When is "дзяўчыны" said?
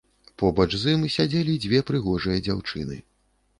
2.51-3.01